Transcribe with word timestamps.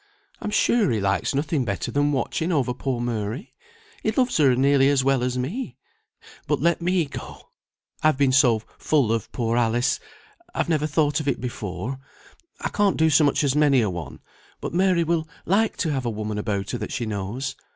"I'm 0.41 0.49
sure 0.49 0.89
he 0.89 0.99
likes 0.99 1.35
nothing 1.35 1.63
better 1.63 1.91
than 1.91 2.11
watching 2.11 2.51
over 2.51 2.73
poor 2.73 2.99
Mary; 2.99 3.53
he 4.01 4.09
loves 4.09 4.37
her 4.37 4.55
nearly 4.55 4.89
as 4.89 5.03
well 5.03 5.21
as 5.21 5.37
me. 5.37 5.77
But 6.47 6.59
let 6.59 6.81
me 6.81 7.05
go! 7.05 7.51
I 8.01 8.07
have 8.07 8.17
been 8.17 8.31
so 8.31 8.61
full 8.79 9.13
of 9.13 9.31
poor 9.31 9.57
Alice, 9.57 9.99
I've 10.55 10.69
never 10.69 10.87
thought 10.87 11.19
of 11.19 11.27
it 11.27 11.39
before; 11.39 11.99
I 12.61 12.69
can't 12.69 12.97
do 12.97 13.11
so 13.11 13.23
much 13.23 13.43
as 13.43 13.55
many 13.55 13.79
a 13.81 13.91
one, 13.91 14.21
but 14.59 14.73
Mary 14.73 15.03
will 15.03 15.27
like 15.45 15.77
to 15.77 15.91
have 15.91 16.07
a 16.07 16.09
woman 16.09 16.39
about 16.39 16.71
her 16.71 16.79
that 16.79 16.91
she 16.91 17.05
knows. 17.05 17.55